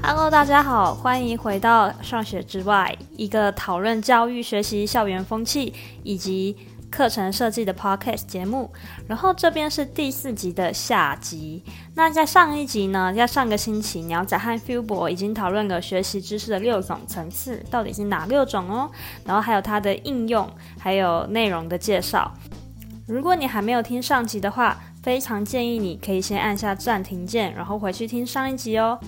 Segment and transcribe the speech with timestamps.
[0.00, 6.56] Hello，大家好，欢迎回到上学之外，一个讨论教育、学习、校园风气以及
[6.90, 8.70] 课程设计的 Podcast 节目。
[9.06, 11.62] 然后这边是第四集的下集。
[11.94, 18.90] 那在上一集呢，在上个星期，鸟仔和 Fubo 已经讨论了学习知识的六种层次，到底是哪六种哦？
[19.24, 22.32] 然后还有它的应用，还有内容的介绍。
[23.06, 28.98] 如果你还没有听上集的话，非常建议你可以先按下暂停键，然后回去听上一集哦。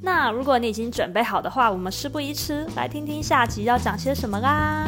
[0.00, 4.86] 那如果你已经准备好的话，我们事不宜迟，来听听下集要讲些什么啦。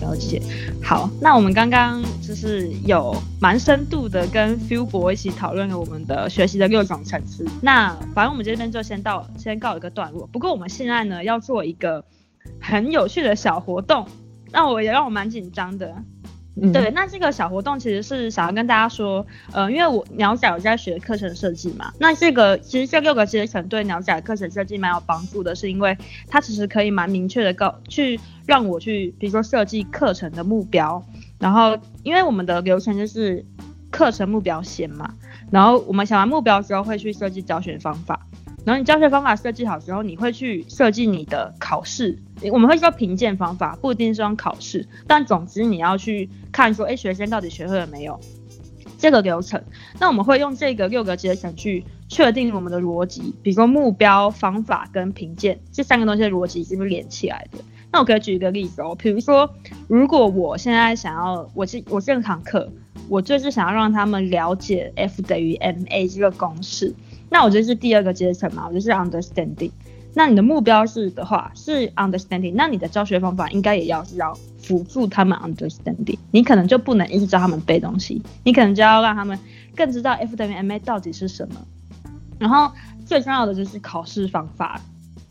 [0.00, 0.40] 了解，
[0.82, 7.44] 好，那我们刚刚就是有蛮深度的跟 Phil 博一起讨论了我们的学习的六种层次。
[7.62, 10.28] 那反正我们这边就先到先告一个段落。
[10.28, 12.04] 不过我们现在呢要做一个
[12.60, 14.06] 很有趣的小活动。
[14.54, 15.92] 那我也让我蛮紧张的，
[16.62, 16.92] 嗯，对。
[16.92, 31.04] 那这个小活动其实是想要跟大家说，呃，因为我鸟仔有在学课程设计嘛，那这个其实这六个阶层对鸟仔课程设计蛮有帮助的，是因为它其实可以蛮明确的告去让我去，比如说设计课程的目标，
[31.40, 33.44] 然后因为我们的流程就是
[33.90, 35.14] 课程目标先嘛，
[35.50, 38.23] 然后我们想完目标之后会去设计教学方法。
[38.64, 42.18] 然后你教学方法设计好之后，你会去设计你的考试，
[42.50, 48.18] 我们会说评鉴方法，不一定是用考试，但总之你要去看说，哎，学生到底学会了没有
[48.98, 49.62] 这个流程。
[50.00, 57.58] 那我们会用这个六个阶层去确定我们的逻辑，比如说目标、方法跟评鉴这三个东西的逻辑是不是连起来的。
[57.92, 59.48] 那我可以举一个例子哦，比如说，
[59.86, 62.72] 如果我现在想要，我是我这堂课，
[63.08, 66.92] 我就是想要让他们了解 F 等于 ma 这个公式。
[67.30, 69.70] 那我觉得是第二个阶层嘛，我就是 understanding。
[70.16, 76.16] 那你的目标是的话是 understanding，那你的教学方法应该也要是要辅助他们 understanding。
[76.30, 79.36] 你可能就不能一直教他们背东西，你可能就要让他们
[79.74, 81.56] 更知道 F 等于 ma 到底是什么。
[82.38, 82.72] 然后
[83.04, 84.80] 最重要的就是考试方法，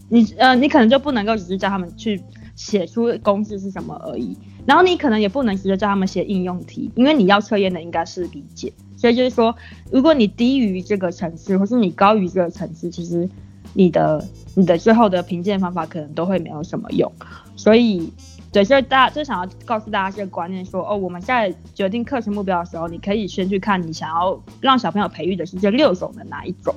[0.10, 2.22] 你呃你可能就不能够只是教他们去
[2.56, 8.74] 写出公式是什么而已，然后你可能也不能直接教他们写应用题，因为你要测验的应该是理解。
[9.04, 9.54] 所以就是说，
[9.92, 13.30] 如果你低于这个层次，或是你高于这个层次，其实
[13.74, 14.26] 你的
[14.56, 17.12] 你的最后的评鉴方法可能都会没有什么用。
[17.58, 18.14] 所以，
[18.54, 26.74] 对，所以大家就想要告诉大家这个观念说，说哦，我们在决定课程目标的时候，你可以先去看你想要让小朋友培育的是这六种的哪一种。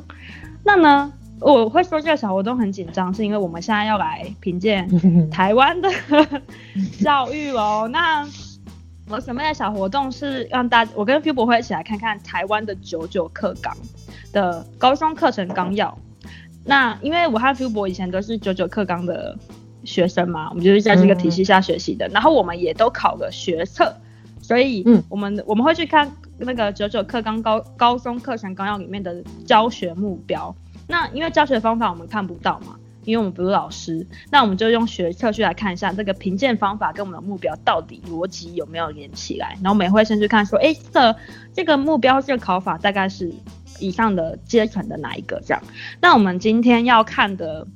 [0.65, 5.89] 那呢，我会说这个小活动很紧张，是因为我们现在要来评鉴台湾的
[7.01, 7.89] 教育哦。
[7.93, 8.27] 那
[9.09, 13.75] 我准备的小活动是让大家，我跟 Phil 博会一起来看看台湾的九九课纲
[14.33, 15.97] 的高中课程纲要。
[16.65, 19.39] 那因为我和 Phil 博以前都是九九课纲的
[19.85, 22.09] 学生嘛，我们就是在这个体系下学习的。
[22.09, 23.95] 嗯、然后我们也都考了学测，
[24.43, 30.53] 所以我们、嗯、我们会去看那个九九课纲高高中课程纲要里面的教学目标。
[30.89, 32.77] 那因为教学方法我们看不到嘛。
[33.07, 39.55] 因为我们不是老师，那我们就用学测去来看一下这个评鉴方法跟我们的目标到底逻辑有没有连起来。
[39.63, 41.17] 然后我们也会先去看说，哎，这
[41.55, 43.33] 这个目标这个考法大概是
[43.81, 45.63] 以上的阶层的哪一个这样。
[46.03, 47.67] 那我们今天要看的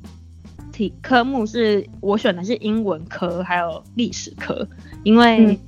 [0.73, 4.69] 题科目是我选的是英文科还有历史科，
[5.05, 5.47] 因为。
[5.47, 5.59] 嗯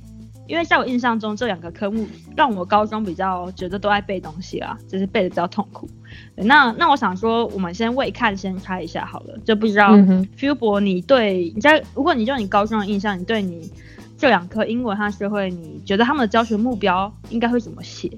[0.45, 5.89] 因为在我印象中，这两个科目让我高中比较觉得都爱背东西啦，就是背的比较痛苦。
[6.35, 9.95] 那那我想说，我们先未看先猜一下好了，就不知道
[10.37, 13.71] Phil 博你对你在如果你就你高中的印象，你对你
[14.17, 18.09] 这两科英文和社会，你觉得他们的教学目标应该会怎么写？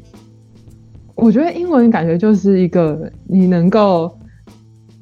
[1.15, 4.17] 我觉得英文感觉就是一个你能够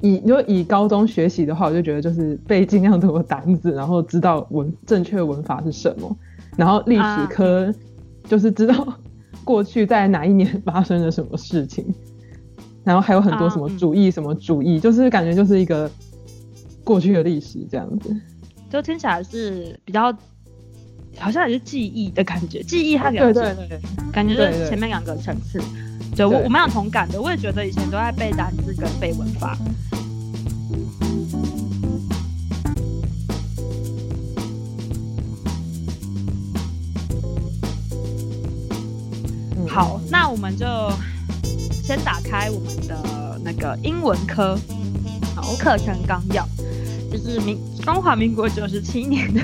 [0.00, 6.16] 以如果以高中学习的话，我就觉得就是背尽量多的单字，然后知道文正确文法是什么。
[6.56, 7.74] 然后历史科
[8.28, 8.86] 就是知道
[9.44, 11.84] 过去在哪一年发生了什么事情，
[12.84, 15.90] 然后还有很多什么主义什么主义，就是感觉就是一个
[16.84, 18.14] 过去的历史这样子，
[18.70, 20.12] 就听起来是比较
[21.18, 23.80] 好像也是记忆的感觉，记忆它两个对对对，
[24.12, 25.58] 感觉是前面两个层次，
[26.14, 29.56] 对我我蛮有同感的，我也觉得以前都在背单词跟背文法。
[39.66, 40.66] 好，那我们就
[41.86, 44.58] 先打开我们的那个英文科，
[45.36, 46.48] 好，课程纲要，
[47.12, 49.42] 就是民中华民国九十七年的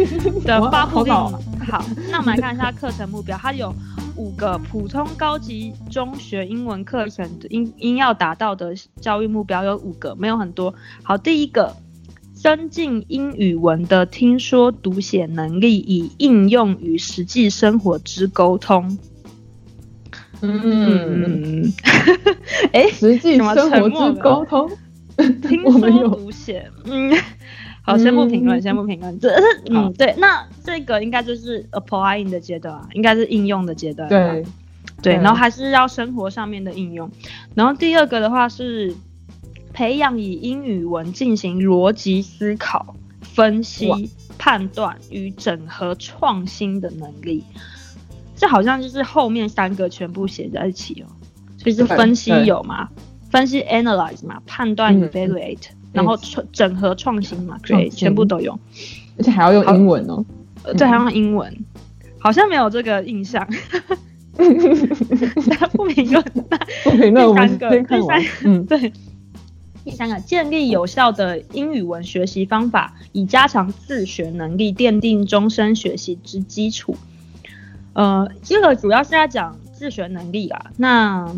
[0.42, 1.12] 的发布令。
[1.12, 3.74] 好，那我们来看一下课程目标，它有
[4.16, 10.74] 五个普通高级中学英文课程应应要达到的教育目标有五个，没有很多。
[11.02, 11.76] 好，第一个
[12.32, 18.96] 增进英语文的听说读写能力，以应用于实际生活之沟通。
[20.42, 21.72] 嗯，
[22.72, 24.70] 哎、 欸，实际生活之沟通，
[25.48, 27.14] 听说读写，嗯，
[27.82, 34.44] 好，先不评论，先不评论，这是，嗯，对，那这个应该就是 applying 的阶段啊，应该是应用的阶段，对，
[35.00, 37.08] 对，然后还是要生活上面的应用，
[37.54, 38.94] 然后第二个的话是
[39.72, 47.44] 培养以英语文进行逻辑思考、分析、判断与整合创新的能力。
[48.42, 51.06] 这好像就是后面三个全部写在一起哦，
[51.58, 52.88] 所以是分析有嘛，
[53.30, 58.58] 分析 analyze 嘛，判断 evaluate，、嗯、然后创整合创新嘛，对，全部都有，
[59.16, 60.24] 而且还要用英文哦，
[60.76, 61.56] 对，还要用英文，
[62.18, 63.48] 好像没有这个印象。
[65.72, 66.24] 不评论，
[66.82, 68.92] 不评论，第三个第三个， 嗯，对，
[69.84, 76.96] 第三个，建立有效的英语文学习方法，以加强自学能力，奠定终身学习之基础。
[77.94, 80.70] 呃，这个主要是在讲自学能力啊。
[80.76, 81.34] 那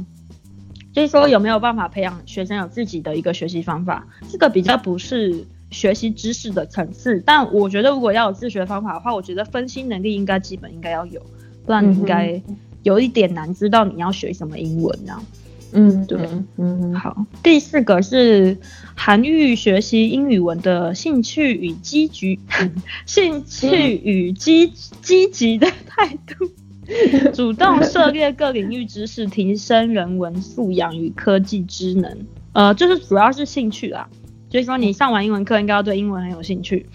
[0.93, 4.07] 就是说有没有办法培养学生有自己的一个学习方法？
[4.31, 11.21] 这个比较不是学习知识的层次，但我觉得如果要有自学方法的话，我觉得分析能力应该基本应该要有，
[11.67, 12.41] 不然你应该
[12.85, 15.25] 有一点难知道你要学什么英文这样。
[15.73, 17.27] 嗯，对，嗯，好。
[17.43, 18.57] 第四个是
[18.97, 22.39] 涵育学习英语文的兴趣与积极，
[23.07, 26.51] 兴趣与积积极的态度，
[27.35, 32.27] 主动涉猎各领域知识，提升人文素养与科技知能。
[32.53, 34.09] 呃，就是主要是兴趣啦，
[34.49, 36.87] 就是说你上完英文课应该要对英文很有兴趣。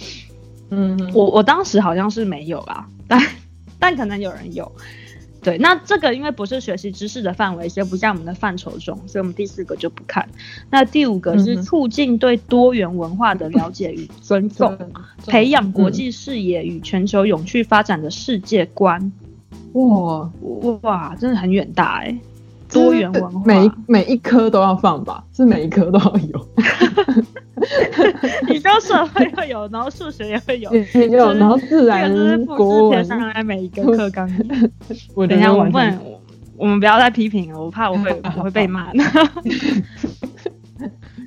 [0.72, 3.22] 嗯，我我当时好像是没有啦，但
[3.78, 4.72] 但可能有人有。
[5.42, 10.28] 对，那这个因为不是学习知识的范围，所以不在我们的范畴中，所以我们第四个就不看。
[10.70, 14.92] 那第五个是促进对多元文化的了解与尊 重， 嗯、
[15.28, 19.12] 培养国际视野与全球永续发展的世界观。
[19.74, 20.30] 哇
[20.82, 22.20] 哇，真的很远大哎、欸！
[22.72, 25.24] 多元文化，每每一科都要放吧？
[25.34, 26.48] 是每一科都要有。
[28.50, 34.30] 你说社会会有，然后数学也会有，也有，然后自然、国文上来每一个课纲。
[35.16, 36.00] 我等一下，我问
[36.58, 38.92] 我们不要再批评了，我怕我会 我会被骂。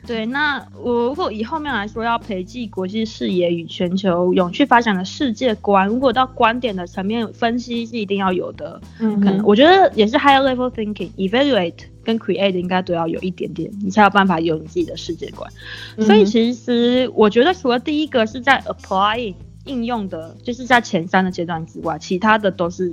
[0.05, 8.81] 对，那我如果以后面来说，要培植国际视野与全球永续发展的世界观，如果到观点的层面分析是一定要有的。
[8.99, 15.51] 嗯，可能我觉得也是 higher level thinking、evaluate 跟 create 应该都要有一点点，你才有办法有你自己的世界观。
[15.97, 19.35] 嗯、所以其实我觉得除了第一个是在 applying
[19.65, 22.93] 应用的，就是在前三的阶段之外，其他的都是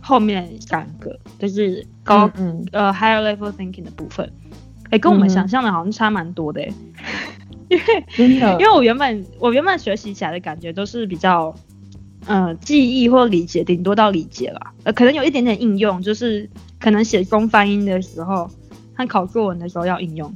[0.00, 2.68] 后面三个，就是高嗯，嗯。
[2.72, 4.30] 呃 higher level thinking 的部分。
[4.84, 6.72] 哎、欸，跟我们想象的好像差蛮多的哎，
[7.70, 11.54] 因为因为我原本我原本学习起来的感觉都是比较，
[12.26, 18.48] 呃，记忆或理解，顶多到理解啦，呃，可能有一点点应用，就是可能写中翻英的时候
[18.94, 20.32] 和考作文的时候要应用，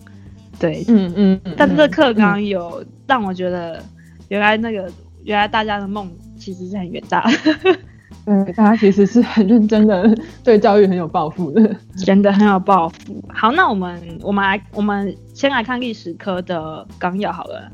[0.58, 3.82] 对，嗯嗯，嗯，但是这课纲有让我觉得，
[4.28, 4.90] 原来那个
[5.25, 7.76] 原来大家的梦其实是很远大的。
[8.25, 13.22] 对，大家其实是很认真的，对教育很有抱负的，真的很有抱负。
[13.28, 17.70] 好，那我们我们来，我们先来看历史科的纲要好了。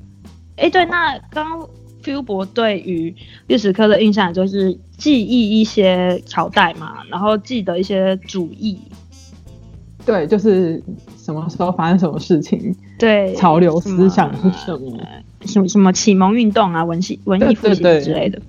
[0.57, 1.47] 哎，对，那刚
[2.03, 3.15] Phil 博对于
[3.47, 8.79] 历史科的印象就是记忆一些朝代嘛，然后记得一些主义。
[10.07, 10.83] 对，就是
[11.19, 14.99] 什么时候发生什么事情，对，潮流思想是什么，
[15.45, 18.41] 什么什么启蒙运动啊，文系文艺复兴之类的。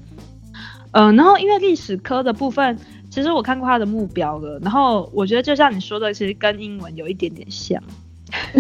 [0.91, 2.79] 嗯、呃，然后因为历史科的部分，
[3.09, 7.83] 其实我看过他的目标了，然后我觉得就像你说的，其实跟英文有一点点像，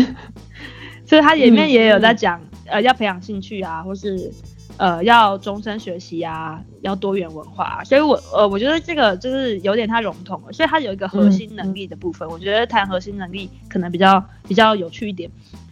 [1.07, 4.31] 所以他里面也有在讲，嗯、呃，要培养兴趣啊，或是
[4.77, 15.29] 呃，要终身学习啊，要多元文化、啊，所以我呃，我觉得这个就是有点太笼统了，所以它有一个核心能力的部分，嗯、我觉得谈核心能力可能比较比较有趣一点。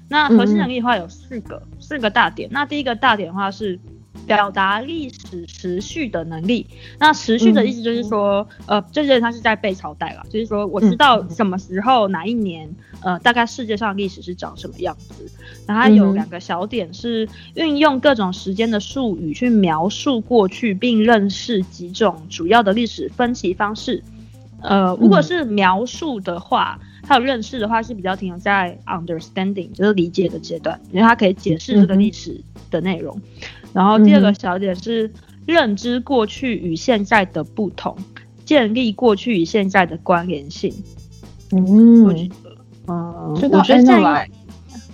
[0.08, 3.80] 那核心能力的话有四个、嗯、四个大点，那第一个大点的话是。
[4.26, 6.66] 表达历史时序的能力，
[7.00, 12.70] 那时序的意思就是说，嗯、呃，就是他是在背朝代了，就是说我知道什么时候哪一年，
[13.02, 15.26] 呃，大概世界上历史是长什么样子。
[15.66, 24.04] 然后它有两个小点是运用各种时间的术语去描述过去，并认识几种主要的历史分歧方式。
[24.62, 33.20] 呃，如果是描述的话，还有认识的话是比较停留在 understanding，就是理解的阶段，因为它可以解释这个历史的内容。
[33.74, 35.12] 然后第二个小点是
[35.46, 37.96] 认知过去与现在的不同，
[38.46, 40.74] 建立过去与现在的关联性。
[41.52, 42.58] 嗯，我觉得，
[42.88, 44.28] 嗯，我觉得这样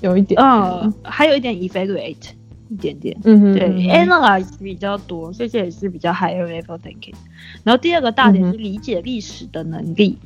[0.01, 2.31] 有一点，嗯，还有一点 evaluate，
[2.69, 3.17] 一点点。
[3.23, 7.15] 嗯哼，对，analyze 比较多，所以这也是比较 higher level thinking。
[7.63, 10.17] 然后第二个大点是理解历史的能力，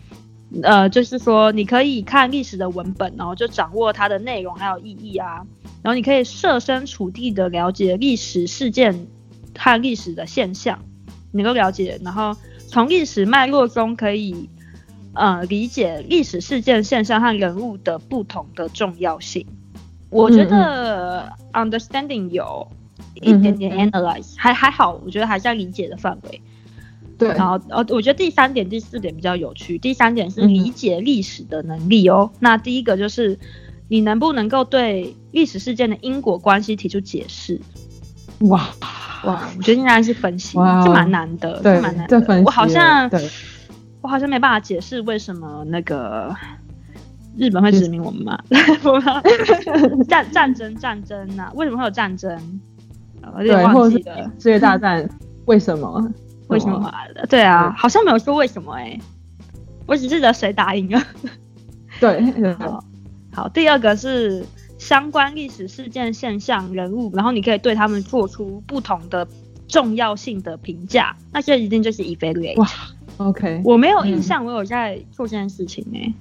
[0.52, 5.44] 嗯、呃，就是说你可以看历史的文本，然后就掌握它的内容还有意义啊。
[5.82, 9.08] 然后你可以设身处地的了解历史事件
[9.58, 10.80] 和历史的现象，
[11.32, 12.36] 能够了解，然后
[12.68, 14.50] 从历史脉络中可以
[15.14, 19.46] 呃理解历史事件现象和人物的不同的重要性。
[20.10, 22.68] 我觉得 understanding 有
[23.16, 26.42] 一点点 analyze，、嗯、还还好，我觉得还在理解的范围。
[27.18, 29.78] 对，然后呃，我觉得第三点、第四点比较有趣。
[29.78, 32.32] 第三点是理解历史的能力哦。
[32.34, 33.38] 嗯、那第一个就是
[33.90, 37.60] 你能不能够对历史事件的因果关系提出解释？
[38.48, 38.70] 哇
[39.26, 42.22] 哇，我觉得应该是分析，哇这蛮难的，对，这蛮难的。
[42.22, 43.30] 分析我好像对
[44.02, 46.34] 我好像没办法解释为什么那个。
[47.38, 48.38] 日本会殖民我们嘛？
[50.10, 51.52] 战战争战争呐、啊？
[51.56, 52.60] 为什么会有战争？
[53.34, 54.24] 我有点忘记了。
[54.38, 55.08] 世界大战
[55.46, 56.12] 为什么？
[56.48, 56.92] 为什么？
[57.30, 59.02] 对啊，好像没有说为什么哎、欸，
[59.86, 61.02] 我只记得谁打赢了。
[62.02, 62.20] 对，
[62.56, 62.84] 好，
[63.40, 63.50] 好。
[63.50, 64.46] 第二个是
[64.78, 69.28] 相关历史事件、现象、人物，然后你可以对他们做出不同的
[69.68, 71.16] 重要性的评价。
[71.32, 72.58] 那这一定就是 evaluate。
[72.58, 72.68] 哇
[73.18, 76.14] ，OK，我没有印象，我有在做这件事情哎、欸。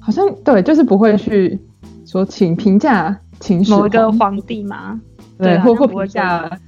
[0.00, 1.58] 好像对，就是不会去
[2.04, 5.00] 说请评价，请某一个皇帝吗？
[5.38, 6.60] 对，或或评价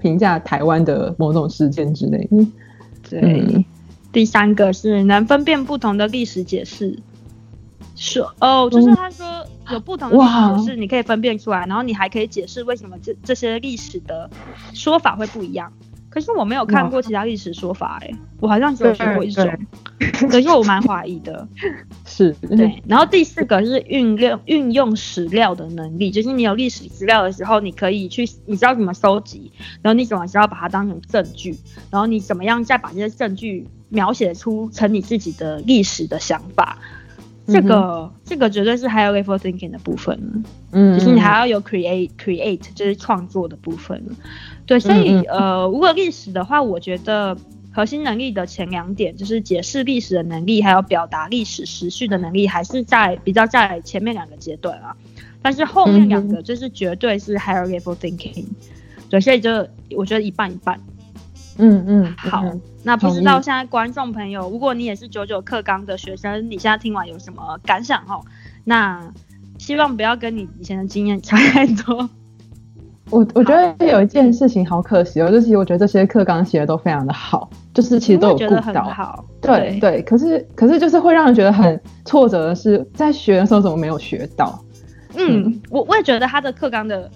[0.00, 2.28] 评价台湾的某种事件之类。
[2.32, 2.52] 嗯，
[3.08, 3.20] 对。
[3.20, 3.64] 嗯、
[4.12, 6.98] 第三个是能分辨不同的历史解释，
[7.96, 9.26] 说哦，就是他说
[9.70, 14.28] 有不同的解释，你可以分辨出来，然后你还可以解释为什么这这些历史的
[14.72, 15.72] 说法会不一样。
[16.08, 19.48] 可是我没有看过其他历史说法、欸，哎，我好像只有学过一种，
[20.28, 21.46] 可是我蛮怀疑的。
[22.04, 22.82] 是，对。
[22.88, 31.56] 然后第四个是运用运用史料的能力，就是你有历史资料的时候，你可以去，你知道怎么收集，然后你怎么知道把它当成证据，
[31.92, 36.76] 然后你怎么样再把这些证据描写出成你自己的历史的想法。
[37.50, 44.02] 这个、嗯、这个绝对是 higher level thinking 的部分，嗯，就是你还要有 create create 就是创作的部分，
[44.66, 47.36] 对，所以呃，如果历史的话，我觉得
[47.72, 54.96] 核心能力的前两点就是解释历史的能力，还有表达历史时序的能力，还是在比较在前面两个阶段啊，
[55.42, 58.44] 但是后面两个就是绝对是 higher level thinking，
[59.08, 59.50] 对，所以就
[59.96, 60.80] 我觉得一半一半。
[61.60, 68.20] 嗯嗯，好，嗯、那不知道现在观众朋友，如果你也是九九课纲的学生，你现在听完有什么感想哦？
[68.64, 69.12] 那
[69.58, 72.08] 希望不要跟你以前的经验差太多。
[73.10, 80.02] 我我觉得有一件事情好可惜哦，就是我觉得这些课纲写的都非常的好，就是其实都有顾到，好，对对，对。
[80.02, 84.62] 可是可是就是会让人觉得很挫折的是，在学的时候怎么没有学到？
[85.16, 87.10] 嗯，嗯我我也觉得他的课纲的。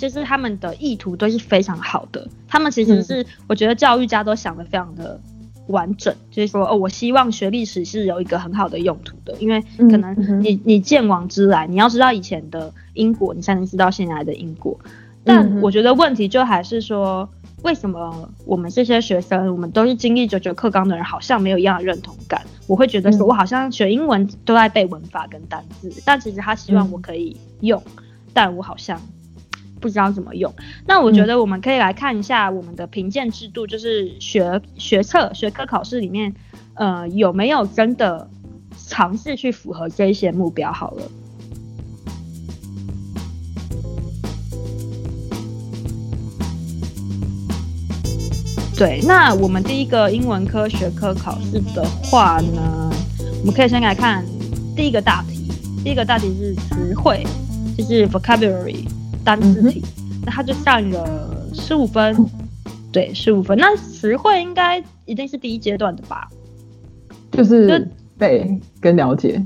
[0.00, 5.20] 其实他们的意图都是非常好的，他们其实是我觉得教育家都想的非常的
[5.66, 14.74] 完整，嗯、就是说哦，我希望学历史是有一个很好的用途的，因为可能你你见往知来，你要知道以前的因果，你才能知道现在的因果。
[15.22, 17.28] 但我觉得问题就还是说，
[17.62, 22.40] 为什么我们这些学生，我们都是经历九九课纲的人，好像没有一样的认同感？
[22.66, 27.82] 我会觉得说我好像学英文都在背文法跟单字，但其实他希望我可以用，
[28.32, 28.98] 但我好像。
[29.80, 30.52] 不知道怎么用，
[30.86, 36.34] 那我觉得我们可以来看一下我们的评鉴制度，就是学学测学科考试里面，
[36.74, 38.28] 呃，有没有真的
[38.86, 40.70] 尝试去符合这一些目标？
[40.70, 41.02] 好了，
[48.76, 52.90] 对，那我们第一个英文科学科考试的话呢，
[53.40, 54.24] 我们可以先来看
[54.76, 55.50] 第一个大题，
[55.82, 57.24] 第一个大题是词汇，
[57.76, 58.84] 就是 vocabulary。
[59.24, 62.28] 单字题，嗯、那他就占了十五分，嗯、
[62.92, 63.56] 对，十五分。
[63.58, 66.28] 那词汇应该一定是第一阶段的吧？
[67.32, 69.42] 就是背跟了解，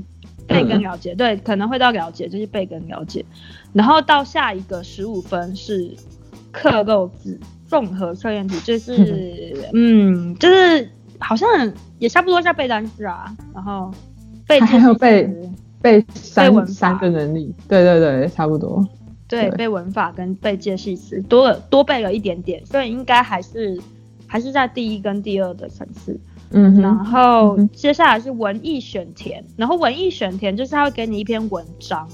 [0.47, 3.23] 背跟了解，嗯、对，可能会到了解，就是背跟了解。
[3.73, 5.93] 然后到下一个十五分是
[6.51, 10.89] 克漏字综合测验题，就是嗯， 嗯，就是
[11.19, 11.47] 好像
[11.99, 13.91] 也差不多在背单词啊，然后
[14.47, 15.29] 背还有背
[15.81, 18.83] 背三背三个能力，对对对，差不多。
[19.27, 23.81] 对，背文法跟背介系词多了多背了一点点，所以应该还是
[24.27, 26.19] 还是在第一跟第二的层次。
[26.51, 32.07] 嗯，然后接下来是文艺选填，然后文艺选填就是他会给你一篇文章，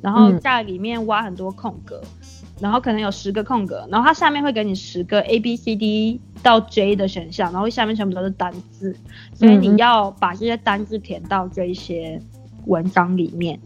[0.00, 8.96] 然后在里面挖很多空格，嗯、然后可能有十个空格，然后它下面会给你十个 A B C D 到 J 的选项，然后下面全部都是单字，
[9.34, 12.18] 所以你要把这些单字填到这一些
[12.64, 13.60] 文章里面。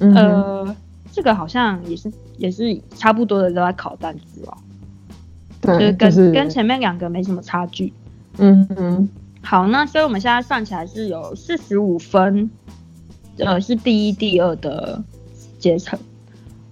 [0.00, 0.76] 嗯、呃。
[1.16, 4.54] 这个好像也是也是差不多的都在考单字哦。
[5.62, 7.90] 对，就是跟、就是、跟前面两个没什么差距。
[8.36, 9.08] 嗯嗯。
[9.42, 12.50] 好，那所以我们现在算起来是有四十五分，
[13.38, 15.02] 呃，是第一、第二的
[15.58, 15.98] 阶层。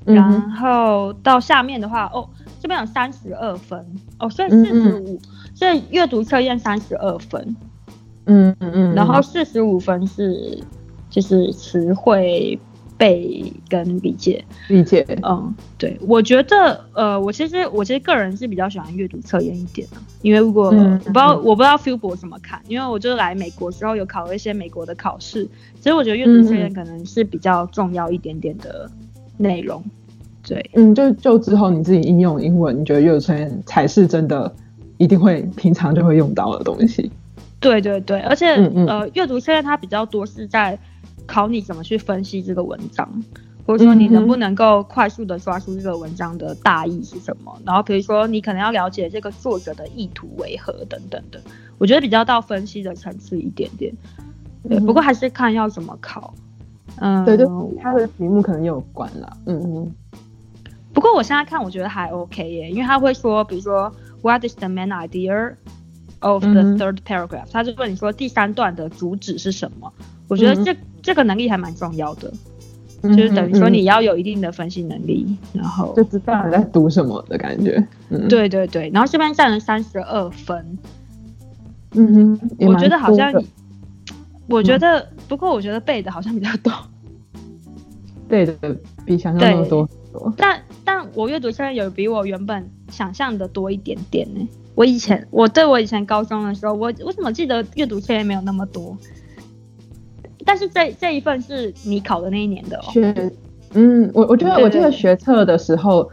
[0.04, 2.28] 嗯、然后到下面的话，哦，
[2.60, 3.82] 这边有三十二分，
[4.18, 5.18] 哦，所以四十五，
[5.54, 7.56] 所以阅读测验三十二分。
[8.26, 8.94] 嗯嗯嗯。
[8.94, 10.62] 然后四十五分是
[11.08, 12.60] 就是词汇。
[12.96, 25.44] 背跟理解，理解，嗯，对，我觉得，呃，我其实我其实个人是比较喜欢阅读测验一点的，因为如果、嗯、我不知道我不知道 Fubo 怎么看，因为我就来美国之后有考了一些美国的考试，
[25.80, 28.88] 其实我觉得阅读测验可能是比较重要一点点的
[29.36, 29.82] 内容，
[30.46, 34.54] 对，嗯，就就之后你自己应用英文，你觉得阅读测验才是真的
[34.98, 37.10] 一定会平常就会用到的东西，
[37.58, 40.78] 对对对，而且、嗯嗯、呃，阅读测验它比较多是在。
[41.26, 43.08] 考你怎么去分析这个文章，
[43.66, 47.52] 或者说你能不能够快速的抓住这个文章的大意是什么？
[47.58, 51.40] 嗯、然后比如说你可能要了解这个作者的意图为何等等的，
[51.78, 53.94] 我觉得比较到分析的层次一点点。
[54.68, 56.34] 对，不过还是看要怎么考。
[56.96, 57.46] 嗯，对，对
[57.82, 59.36] 他的题目可能有关了。
[59.46, 59.92] 嗯嗯。
[60.92, 65.54] 不过我现在看我觉得还 OK 耶，因为他会说，比如说 What is the main idea
[66.20, 69.92] of the third paragraph？、嗯、他就问你说第三段的主旨是什么？
[70.28, 72.32] 我觉得这、嗯、这个能力还蛮重要的，
[73.02, 77.86] 就是等于说你要有一定的分析能力，嗯、然后就知道你在读什么的感觉。
[78.08, 80.78] 嗯、对对对，然后这边占了三十二分。
[81.92, 83.30] 嗯哼，我觉得好像，
[84.48, 86.72] 我觉得、嗯、不过我觉得背的好像比较多，
[88.26, 88.54] 背的
[89.04, 89.88] 比想象中多。
[90.38, 94.48] 但但我阅读现在有比我原本想象的多一点点呢。
[94.74, 98.96] 我以前我对我以前高中的时候，我我怎么记得阅读现在没有那么多？
[100.44, 102.82] 但是这这一份是你考的那一年的哦。
[102.92, 103.32] 学，
[103.72, 106.08] 嗯，我我觉得我记得学测的时候，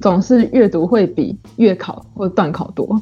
[0.00, 3.00] 总是阅读会比月考或段考多。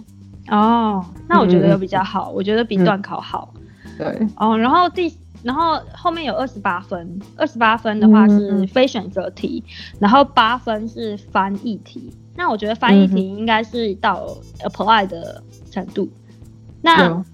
[0.48, 3.54] 哦，那我觉得有比较好，嗯、我觉得比段考好。
[3.56, 4.28] 嗯、对。
[4.37, 12.12] 哦，然后第然后后面有二十八分，二十八分的话是非选择题，嗯、然后八分是翻译题。
[12.37, 14.28] 那我觉得翻译题应该是到
[14.64, 16.04] apply 的程度。
[16.04, 16.42] 嗯、
[16.83, 17.24] 那。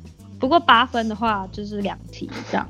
[0.41, 2.65] 不过八分的话就是两题这样，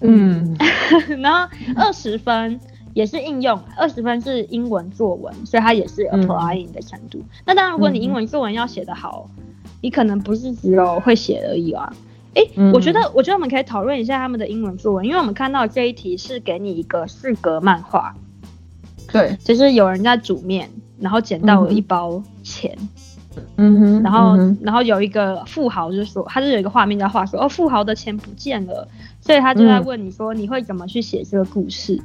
[0.00, 0.56] 嗯，
[1.20, 2.58] 然后二十分
[2.94, 7.18] 也是应用，二十分是英文作文，所以它也是 applying 的程度。
[7.18, 9.44] 嗯、那当然，如果你英文作文要写得好，嗯、
[9.80, 11.92] 你可能不是只有会写而已啊。
[12.34, 18.14] 哎、欸，嗯、我觉得，我觉得我们可以讨论一下他们的英文作文，因为我们看到这一题是给你一个四格漫画，
[19.12, 22.76] 对，就是有人在煮面，然后捡到了一包钱。
[22.78, 22.86] 嗯
[23.56, 28.86] 嗯哼，然后，嗯、然后有一个富豪就说，他就有一个画面在画说，哦，富豪的钱不见了，
[29.20, 32.00] 所以他就在问你说，你会怎么去写这个故事？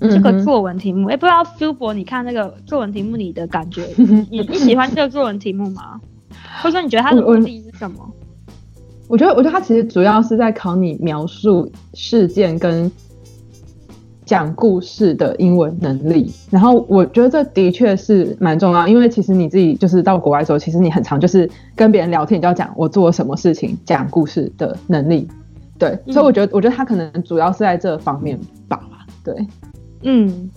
[0.00, 3.88] 嗯、这个作文题目，哎，不知道 Fubo 你看那个作文题目，你的感觉，
[4.30, 6.00] 你你喜欢这个作文题目吗？
[6.62, 7.96] 或者说你觉得它的目的是什么？
[7.98, 12.90] 我，我觉得，我觉得它其实主要是在考你描述事件跟。
[14.24, 25.26] 讲故事的英文能力，然后我觉得这的确是蛮重要，因为其实你自己就是到国外的时候，其实你很常就是跟别人聊天，你就要讲我做什么事情，讲故事的能力，
[25.78, 28.38] 对，嗯、所以我觉得，我觉得他可能主要是在这方面
[28.68, 28.80] 吧，
[29.24, 29.46] 对，
[30.02, 30.50] 嗯，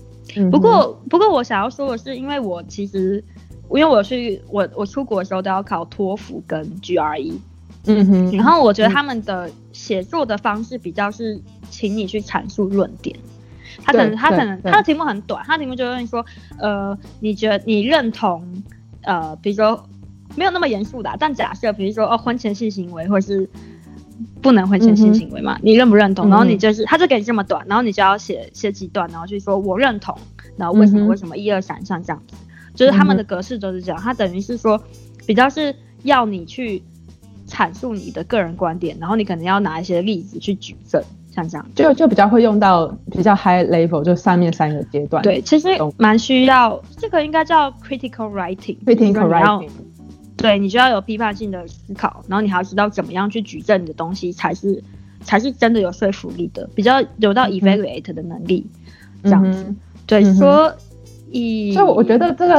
[0.49, 3.23] 不过不过我想要说的是，因为我其实
[3.69, 7.33] 因为我去我我出国的时候都要考托福跟 GRE，
[7.85, 13.15] 嗯哼，然后我觉得他们的写作的方式比较是请你去阐述论点。
[13.83, 16.23] 他可能，他可能，他的题目很短，他的题目就问你说，
[16.59, 18.43] 呃，你觉得你认同，
[19.01, 19.83] 呃，比如说
[20.35, 23.49] 没有那么严肃的，但假设，比如说哦，婚前性行为或是
[24.41, 26.29] 不能婚前性行为嘛，嗯、你认不认同？
[26.29, 30.17] 然后你就是，他就给你这么短，然后你就要写写几段，然后去说我认同，
[30.57, 32.35] 然后为什么、嗯、为什么一二三像这样子，
[32.75, 34.81] 就是他们的格式都是这样，他等于是说
[35.25, 36.81] 比较是要你去
[37.47, 41.01] 阐述你的个人观点，然后你可能要拿一些例子去举证。
[41.33, 45.23] 像这样，就就比较会用到比较 high level，就上面三个阶段。
[45.23, 48.75] 对，其实蛮需要，这个应该叫 critical writing。
[48.83, 49.69] critical writing。
[50.41, 54.83] 对，你就要有批判性的思考，然后你还要知道怎么样去举证你的东西才是
[55.21, 58.65] 才是真的有说服力的，比较有到 evaluate 的能力。
[59.23, 60.75] 嗯、这样子，嗯、对，所
[61.29, 62.55] 以所以我觉得这个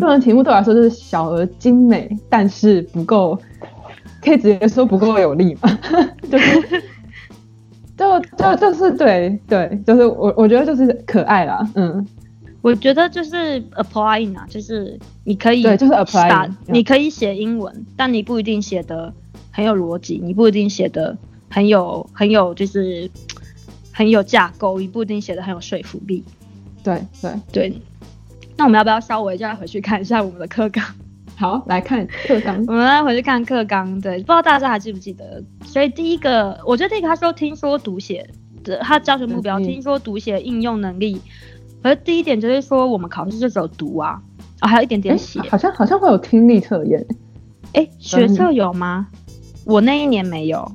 [0.00, 3.38] 作文题目对我来说就是小而精美，嗯、但是不够，
[4.22, 5.78] 可以直接说不够有力嘛，
[6.30, 6.82] 就是。
[7.96, 12.04] 就就就是对对，就是我我觉得就是可爱啦，嗯，
[12.64, 19.12] 我觉得就是 applying 啊，就是你可以对，就是 applying，你可以写英文，但你不一定写的
[19.50, 21.14] 很有逻辑，你不一定写的
[21.50, 23.10] 很有很有就是
[23.92, 26.24] 很有架构，你不一定写的很有说服力，
[26.82, 27.82] 对对对。
[28.56, 30.82] 那我们要不要稍微再回去看一下我们的课纲？
[31.36, 32.56] 好，来看课纲。
[32.66, 34.00] 我们来回去看课纲。
[34.00, 35.44] 对，不知道大家还记不记得？
[35.66, 38.26] 所以第一个，我觉得第一个他说听说读写
[38.64, 41.20] 的，他教学目标、嗯、听说读写应用能力。
[41.84, 44.20] 而第一点就是说，我们考试就只有读啊，
[44.60, 45.38] 啊，还有一点点写。
[45.42, 47.06] 好像好像会有听力测验。
[47.74, 49.06] 哎，学测有吗？
[49.12, 49.18] 嗯、
[49.66, 50.72] 我那一年没有。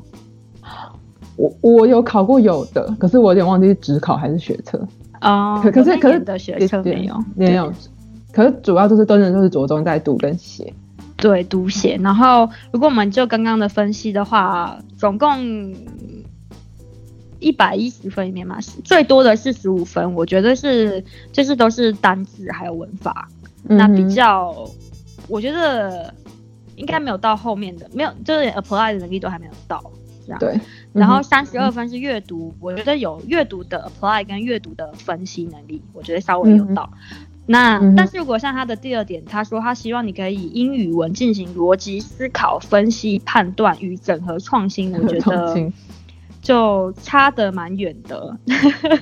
[1.35, 4.79] 我我有考过有的，可是我有点忘记是只考还是学测。
[5.21, 7.73] 哦，可可是可是的学测没有，没有。
[8.31, 10.71] 可是主要就是真的就是着重在读跟写，
[11.17, 11.97] 对，读写。
[12.03, 15.73] 然后如果我们就刚刚的分析的话，总共
[17.39, 23.27] 一百一十分里面嘛，最多的是十五分，我觉得是就是都是单字还有文法，
[23.67, 24.69] 嗯、那比较
[25.27, 26.13] 我觉得
[26.75, 29.81] 应该没有到后面的，没有就是 apply 的能力都还没有到。
[30.25, 30.39] 这样。
[30.39, 30.59] 对，
[30.93, 36.89] 然后三十二分是阅读，嗯，我觉得有阅读的 apply 跟阅读的分析能力，我觉得稍微有到。
[37.09, 45.55] 嗯、那、嗯、但是如果像他的第二点，他说他希望你可以以英语文进行逻辑思考、分析、判断与整合创新，我觉得
[46.41, 48.37] 就差得蛮远的。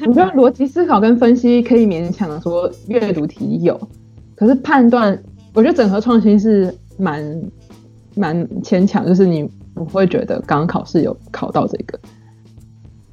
[0.06, 3.80] 我觉得逻辑思考跟分析可以勉强的说阅读题有，
[4.36, 5.21] 可是判断，
[5.54, 7.41] 我觉得整合创新是蛮
[8.15, 9.50] 蛮牵强，就是你。
[9.78, 12.00] 不会觉得刚刚考试有考到这个，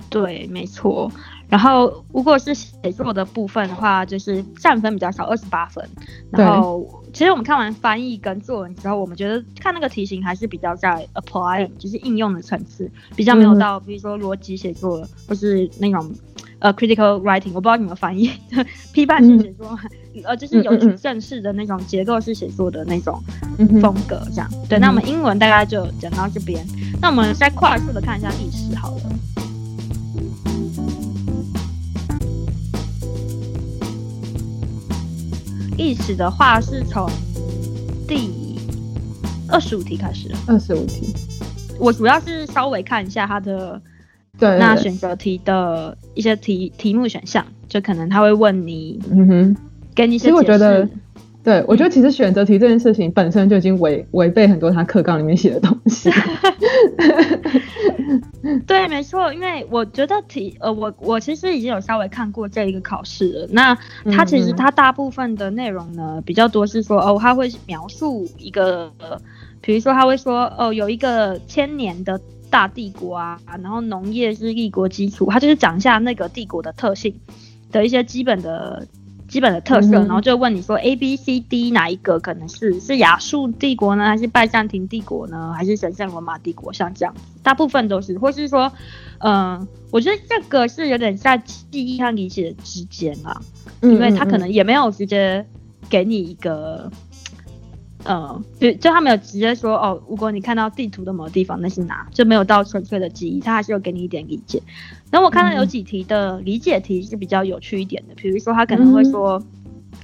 [0.09, 1.13] 对，没错。
[1.55, 5.89] 然后如果是写作的部分的话，就是占分比较少，二十八分。
[6.33, 16.13] 然后其实我们看完翻译跟作文之后，我们觉得看那个题型还是比较在 apply，就是应用的层次，比较没有到，比如说逻辑写作或是那种。
[16.61, 18.31] 呃、uh,，critical writing，我不知道你们翻译，
[18.91, 19.79] 批判性写作，
[20.15, 23.23] 嗯，呃，就是有举证式的那种结构式写作的那种
[23.83, 24.67] 风格，这样，嗯。
[24.67, 29.03] 对，那我们英文大概就讲到这边，嗯，那我们再快速的看一下历史好了。
[35.77, 37.09] 历史的话是从
[38.07, 38.59] 第
[39.49, 41.15] 二十五题开始，二十五题，
[41.79, 43.81] 我主要是稍微看一下它的。
[44.37, 49.57] 对，那选择题的一些题题目选项，就可能他会问你，嗯哼，
[49.95, 50.41] 给你一些解释。
[50.41, 50.89] 其实我觉得，
[51.45, 56.11] 对，我觉得其实选择题这件事情本身就已经违违背很多他课纲里面写的东西。
[58.67, 63.47] 对，没错，因为我觉得题，呃，我我其实已经有稍微看过这一个考试了。
[63.51, 63.77] 那
[64.11, 69.21] 它其实它大部分的内容呢，比较多是说，哦，他会描述一个，呃，
[69.61, 72.19] 比如说他会说，哦，有一个千年的。
[72.51, 77.13] 大帝国啊，然后农业是立国基础，他就是讲一下那个帝国的特性
[77.73, 78.87] 的一些基本的
[79.27, 86.73] 基本的特色，嗯、然后就问你说 A B C D 哪一个可能是是亚述帝国呢，还是拜占庭帝国呢，还是神圣罗马帝国？
[86.73, 88.71] 像这样子，大部分都是，或是说，
[89.19, 93.41] 嗯、呃，我觉得这个是有点在记忆和理解之间啊，
[93.83, 95.47] 因为他可能也没有直接
[95.89, 96.91] 给你一个。
[98.05, 104.63] 呃，就就他没有直接说哦，如果你看到地图的某个地方，那是哪，就没有到纯粹的记忆，他还是有给你一点理解。
[105.11, 109.43] 然后我看到有几题的理解题是比较有趣一点的，比如说他可能会说，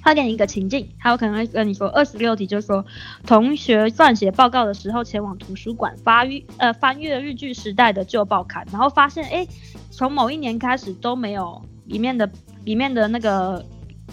[0.03, 2.83] 他给你一个情境，他有可能会跟你说二十六题，就是说
[3.27, 9.47] 同学撰写报告的时候前往图书馆发阅呃翻阅日据时代的旧报刊，然后发现哎，
[9.91, 12.31] 从某一年开始都没有里面的
[12.65, 13.63] 里面的那个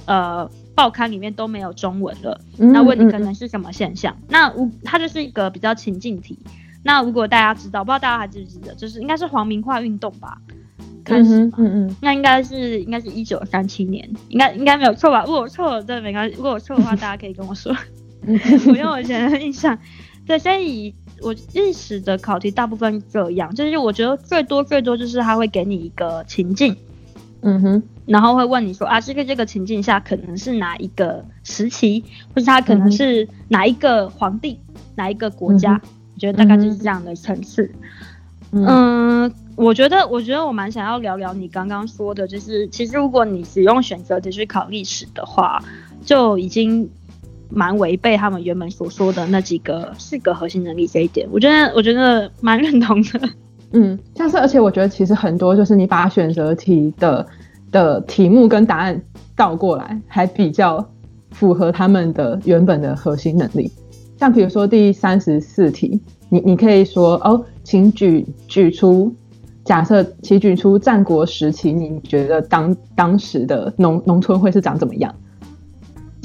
[0.06, 0.50] 呃。
[0.78, 4.13] 报刊里面都没有中文了，那问你可能是什么现象？
[4.13, 6.38] 嗯嗯嗯，那我它就是一个比较情境题。
[6.84, 10.38] 那如果大家知道，不知道大家还记不记得，就是应该是皇民化运动吧？
[11.04, 15.24] 开始嘛，嗯嗯，那应该是应该是一九三七年，应该应该没有错吧？
[15.26, 16.36] 如果我错了，对，没关系。
[16.36, 17.76] 如果我错的话，大家可以跟我说。
[18.68, 19.76] 我用我以前的印象，
[20.28, 26.76] 对，所以我历史的考题大部分这样，就是我觉得最多最多就是他会给你一个情境。
[27.42, 35.74] 嗯哼，然后会问你说啊，这个这个情境下可能是哪一个时期，或是他可能是哪一个皇帝，嗯、哪一个国家？
[35.74, 37.70] 我、嗯、觉得大概就是这样的层次。
[38.52, 45.62] 嗯，嗯我觉得，我觉得我蛮想要聊聊你刚刚说的，就是其实如果你使用选择题去考历史的话，
[46.06, 46.89] 就已经
[47.50, 51.28] 蛮违背他们原本所说的那几个四个核心能力这一点。
[51.32, 53.30] 我觉得，我觉得蛮认同的。
[53.74, 57.28] 嗯，但是，而且我觉得其实很多就是你把选择题的
[57.72, 59.02] 的题目跟答案
[59.36, 60.88] 倒过来，还比较
[61.32, 63.72] 符合他们的原本的核心能力。
[64.18, 69.14] 像比如说第三十四题，你你可以说哦，请举举出
[69.64, 75.14] 假设，请举出战国时期，你觉得当当时的农农村会是长怎么样？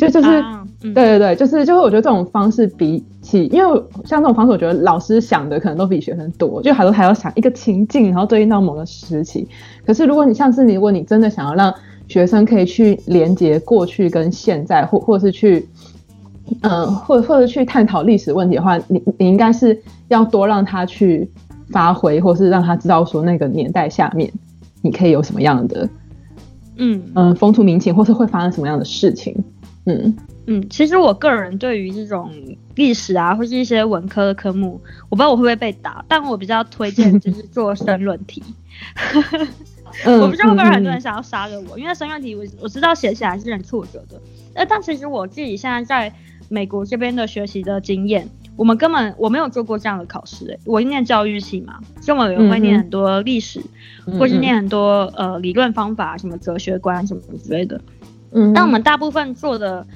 [0.09, 0.29] 就就是。
[0.29, 9.47] 啊对对对，就是就是，我觉得这种方式比起，因为像这种方式，我觉得老师想的可能都比学生多，就还都还要想一个情境，然后对应到某个时期。
[9.87, 11.73] 可是如果你像是你，如果你真的想要让
[12.09, 15.69] 学生可以去连接过去跟现在，或或是去，
[16.63, 21.31] 嗯、呃，或或者去探讨历史问题的话，你你应该是要多让他去
[21.71, 24.29] 发挥，或是让他知道说那个年代下面
[24.81, 25.89] 你可以有什么样的，
[26.77, 29.33] 嗯嗯、呃，风土民情，或是会发生什么样的事情，
[29.85, 30.17] 嗯。
[30.47, 32.31] 嗯，其实我个人对于这种
[32.75, 38.43] 历史啊，或是一些文科的科目，我不知道我会不会被打，但我比较推荐就是做申论题。
[40.05, 44.21] 我不知道会不会很多人想要杀了我，因为申论题我我知道写起来是很挫折的。
[44.55, 46.13] 呃，但其实我自己现在在
[46.49, 50.51] 美国这边的学习的经验，我们根本我没有做过这样的考试。
[50.51, 53.63] 哎，我念教育系嘛，所以我们会念很多历史，
[54.19, 57.81] 或是念很多呃理论方法，什么哲学观什么之类的。
[58.33, 59.87] 嗯，但我们大部分做的。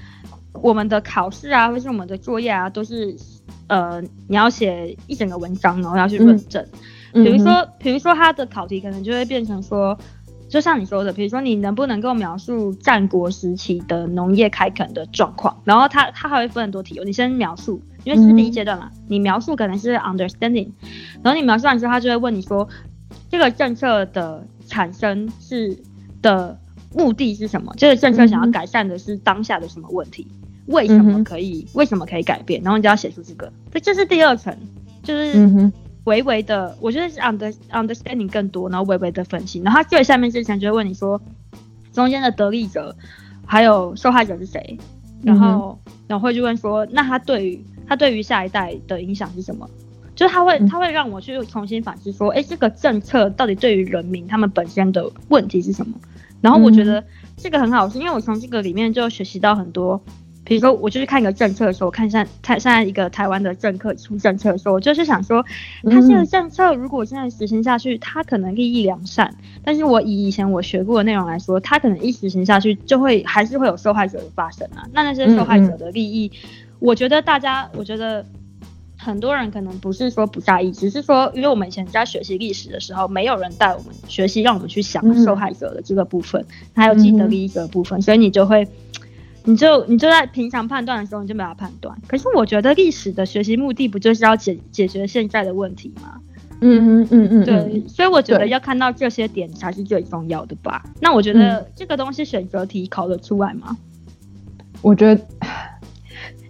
[0.63, 3.15] 我们的考试啊，或是我们的作业啊，都是，
[3.67, 6.67] 呃，你要写一整个文章，然后要去论证。
[7.13, 9.99] 嗯、比如说，嗯、比如说他的考题可能就会变成说，
[10.49, 15.61] 就像你说的，比如说你能不能够描述战国时期的农业开垦的状况？
[15.65, 20.71] 然后他他还会分很多题，你先描述，因为这是第一阶段嘛，嗯、你描述可能是 understanding，
[21.23, 22.67] 然后你描述完之后，他就会问你说，
[23.29, 25.77] 这个政策的产生是
[26.23, 26.59] 的
[26.95, 27.73] 目的是什么？
[27.77, 30.27] 这个政策想要改善的是当下的什么问题？
[30.67, 31.65] 为什么可以？
[31.69, 32.61] 嗯、为什么可以改变？
[32.63, 34.57] 然后你就要写出这个，这这是第二层，
[35.03, 35.71] 就是
[36.05, 39.61] 微微的，我觉得是 under understanding 更多，然后微微的分析。
[39.61, 41.21] 然后他最下面之前就会问你说，
[41.93, 42.95] 中间的得利者
[43.45, 44.79] 还有受害者是谁？
[45.23, 49.69] 然后、嗯、然后会就问说，那他对于他对于下一代的影响是什么？
[50.17, 55.95] 就是他会他会让我去重新反思说，哎，这个政策到底对于人民他们本身的问题是什么？
[56.47, 57.03] 然后我觉得
[57.37, 60.01] 这个很好，是因为我从这个里面就学习到很多。
[60.45, 65.45] 比如说，我就是看一个政策的时候，我看现在台现在一个台湾的政客出政策的时候，我就是想说，
[65.91, 74.87] 他这个政策如果现在实行下去，他可能利益良善，但是我以以前我学过的内容来说，他可能一实行下去，就会还是会有受害者的发生啊。
[74.93, 76.31] 那那些受害者的利益，
[76.79, 78.25] 我觉得大家，我觉得
[79.07, 88.67] 很多人可能不是说不在意，只是说，因为我们以前在学习历史的时候，没有人带我们学习，让我们去想受害者的这个部分，还有既得利益者的部分，所以你就会。
[89.49, 91.97] 你就你就在平常判断的时候，你就没法判断。
[92.09, 96.21] 可是我觉得历史的学习目的不就是要解解决现在的问题吗？
[96.61, 100.85] 嗯嗯嗯嗯，对，所以我觉得要看到这些点才是最重要的吧。
[101.01, 103.77] 那我觉得这个东西选择题考得出来吗？
[104.83, 105.25] 我觉得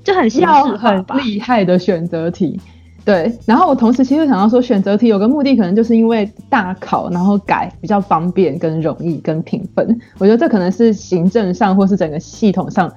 [0.07, 2.61] 就很适合很厉害的选择题。
[3.05, 10.01] 对，然后我同时其实想要说，选择题有个目的，可能就是因为大考，然后改比较方便、跟容易、跟评分。
[10.19, 12.93] 我觉得这可能是行政上或是整个系统上，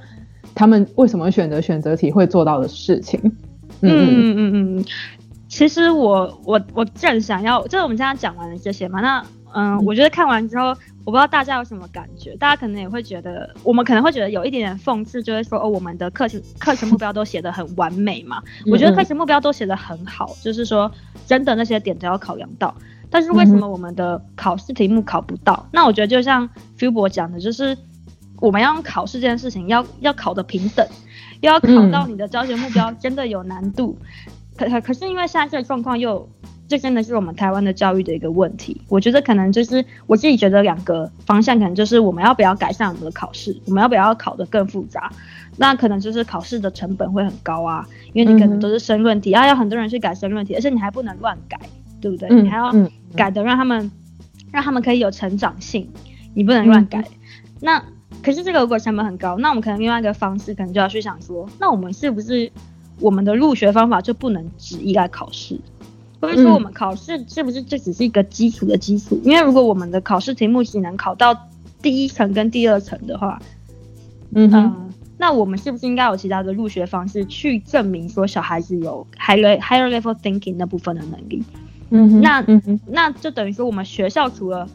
[0.53, 3.19] 他们为什么选择选择题会做到的事情。
[3.81, 4.85] 嗯嗯嗯嗯嗯。
[5.47, 10.75] 其实我我我正想要，就是我们刚刚讲完了这些嘛，那嗯，嗯我觉得看完之后。
[11.05, 18.43] 我不知道大家有什么感觉，大家可能也会觉得，我们可能会觉得有一点点讽刺，就是说，哦，我们的课程课程目标都写得很完美嘛。
[18.67, 20.91] 我觉得课程目标都写得很好，就是说，
[21.25, 22.75] 真的那些点都要考量到。
[23.09, 25.67] 但是为什么我们的考试题目考不到？
[25.71, 27.75] 那我觉得就像 Phil 博讲的，就是
[28.39, 30.87] 我们要用考试这件事情要要考的平等，
[31.41, 33.97] 要考到你的教学目标真的有难度。
[34.55, 36.29] 可可可是因为现在这个状况又。
[36.69, 38.79] 这真的是我们台湾的教育的一个问题。
[38.87, 45.11] 我觉得可能就是我自己觉得两个方向，可能就是我们要不要改善我们的考试，我们要不要考得更复杂？
[45.57, 51.59] 那可能就是考试的成本会很高啊，因为你可能都是申论题，啊，要很多人去改申论题，而且你还不能乱改，
[51.99, 52.29] 对不对？
[52.29, 52.71] 嗯、你还要
[53.15, 53.91] 改的让他们
[54.51, 55.89] 让他们可以有成长性，
[56.35, 56.99] 你不能乱改。
[56.99, 57.05] 嗯、
[57.61, 57.83] 那
[58.21, 62.51] 可是这个如果成本很高，那我们可能另外一个方式，可能就要去想说，那我们是不是
[62.99, 65.59] 我们的入学方法就不能只依赖考试？
[66.21, 69.19] 或者说我们考试是不是这只是一个基础的基础？
[69.23, 71.33] 因为如果我们的考试题目只能考到
[71.81, 73.41] 第一层跟第二层的话，
[74.35, 81.41] 嗯哼、呃，那我们是不是应该有其他的入学方式去证明说小孩子有 higher higher level thinking 那部分的能力？
[81.91, 84.67] 嗯哼，那嗯哼，那就等于说我们学校除了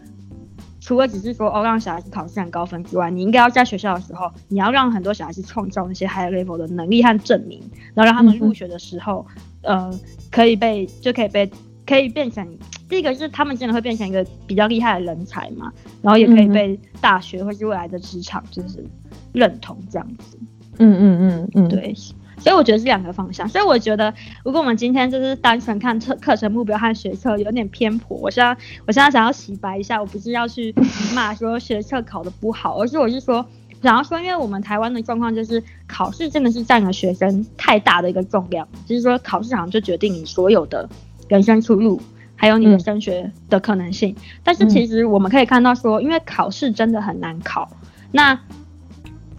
[0.80, 7.60] 除了只是说哦让小孩子考试很高分之外，你应该要在学校的时候，你要让很多小孩子创造那些 higher level 的能力和证明，
[7.92, 9.26] 然后让他们入学的时候。
[9.36, 9.90] 嗯呃，
[10.30, 11.50] 可以被就可以被
[11.86, 12.46] 可以变成
[12.88, 15.72] 第一个是他们真的会变成一个比较厉害的人才嘛，
[16.02, 18.84] 然后也可以被大学或是未来的职场就是
[19.32, 20.38] 认同这样子。
[20.78, 21.94] 嗯嗯嗯嗯，对，
[22.38, 23.48] 所以我觉得是两个方向。
[23.48, 24.12] 所以我觉得
[24.44, 28.50] 如果我们今天就是单纯看课课程目标和学测有点偏颇，我现在
[28.86, 30.74] 我现在想要洗白一下，我不是要去
[31.14, 33.46] 骂说学测考的不好，而是我是说。
[33.84, 40.88] 然后说，因为我们台湾的状况就是考试真的是占了学生太大的一个重量，就是说考试好像就决定你所有的
[41.28, 42.00] 人生出路，
[42.34, 44.14] 还有你的升学的可能性。
[44.18, 47.70] 嗯、但是其实我们可以看到说，因为考试真的很难考，
[48.10, 48.40] 那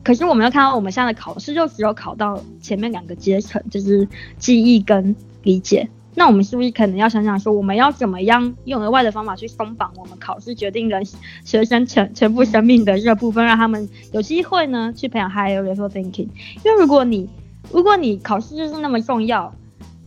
[0.03, 5.89] 可是我们又看到我们现在的考试就只有考到前面两个阶层，就是记忆跟理解。
[6.15, 10.99] 那我们是不是可能要想想说，我们要怎么样用额外的方法去松绑我们考试决定了
[11.43, 16.27] 学生全全部生命的这部分，让他们有机会呢去培养 higher level thinking？
[16.63, 17.29] 因为如果你
[17.71, 19.53] 如果你考试就是那么重要，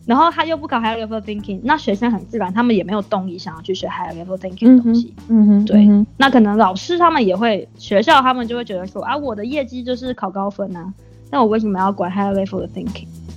[0.05, 5.13] 然后他又不考 higher level thinking，那学生很自然他们也没有动力想要去学 higher level thinking 的东西。
[5.27, 5.85] 嗯哼，对。
[5.85, 10.91] 嗯、那可能老师他们也会，学校他们就会觉得说啊，我的业绩就是考高分啊，
[11.29, 12.67] 那我为什么要管 higher level 的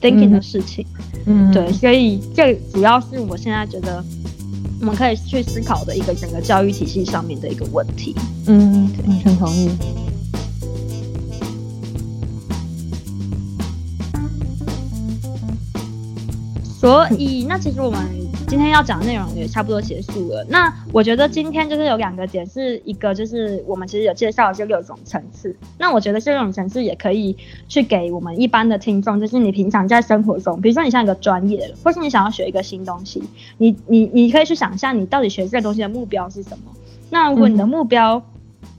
[0.03, 0.85] thinking？thinking 的事情，
[1.27, 4.05] 嗯，对，所以这主要是我现在觉得
[4.81, 8.15] 我们可以去思考的一个整个教育体系上面的一个问题。
[8.47, 9.71] 嗯，完全同意。
[16.81, 18.22] 所以，那其实我们。
[18.53, 20.45] 今天要讲的内容也差不多结束了。
[20.51, 25.57] 那我觉得今天就是有两个点，是一个就是我们其实有介绍这六种层次。
[25.79, 27.35] 那我觉得这六种层次也可以
[27.67, 33.23] 去给我们一般的听众，就是你平常在生活中，比如说你像一个专业，或是你想要学一个新东西，
[33.57, 36.65] 你你你可以去想一下，你到底学这个东西的目标是什么。
[37.09, 38.23] 那如果你的目标，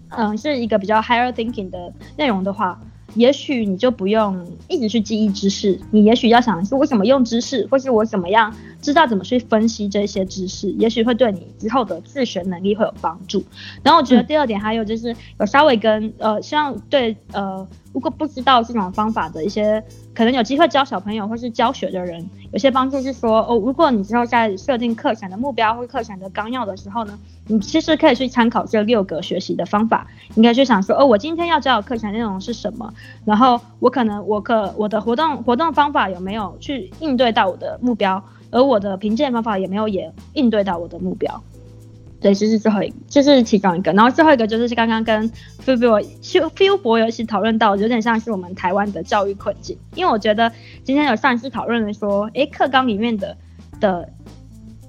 [0.10, 2.80] 嗯、是一个比较 higher thinking 的内容的话。
[3.16, 13.44] 也许你就不用一直去记忆知识，你也许要想的是我怎么用知识，或是我怎么样知道怎么去分析这些知识，也许会对你之后的自学能力会有帮助。
[13.84, 32.94] 然后我觉得第二点还有就是有稍微跟呃，像对呃，如果不知道这种方法的一些可能有机会教小朋友或是教学的人，有些帮助是说哦，如果你之后在设定课程的目标或课程的纲要的时候呢，你其实可以去参考这六个学习的方法，你可以去想说，哦，我今天要教的课程内容是什么？
[33.26, 38.24] 然后我可能我可我的活动活动方法有没有去应对到我的目标？
[38.52, 41.44] 而我的评鉴方法有没有也应对到我的目标？
[42.24, 43.94] 对，这是最后一个，这是其中一个。
[43.94, 45.30] 然后最后一个就是刚刚跟
[45.64, 46.04] Phil
[46.56, 50.52] Phil 博有一起讨论到，有点像是我们台湾的教育困境，因为我觉得
[50.84, 53.38] 今天有上一次讨论的说，诶，课纲里面的
[53.80, 54.10] 的。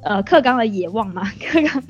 [0.06, 1.82] 呃，课纲的野望嘛， 课纲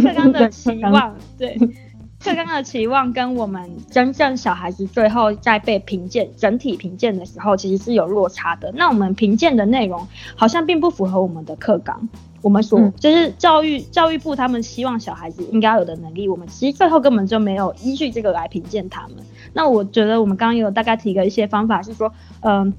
[0.00, 1.54] 课纲的期望，对，
[2.22, 8.70] 课纲的期望跟我们真正小孩子最后在被评鉴整体评鉴的时候，其实是有落差的。
[8.76, 10.06] 那我们评鉴的内容
[10.36, 12.08] 好像并不符合我们的课纲，
[12.40, 19.16] 我们所、嗯、就是教育教育部他们希望小孩子应该有的能力，我们其实最后根本就没有依据这个来评鉴他们。
[19.52, 22.72] 那我觉得我们刚刚有大概提了一些方法，是说，嗯、呃。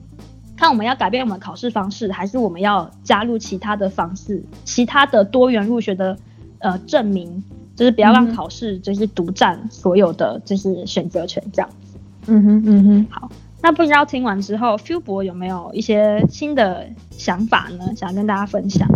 [0.56, 6.16] 看我们要改变我们考试方式，还是我们要加入其他的方式，其他的多元入学的
[6.60, 7.44] 呃证明，
[7.76, 11.98] 就是不要让考试就是独占所有的就是选择权这样子。
[12.28, 13.32] 嗯哼嗯哼，好，
[13.62, 17.86] 那不知道听完之后，Phil 博有没有一些新的想法呢？
[17.96, 18.88] 想跟大家分享。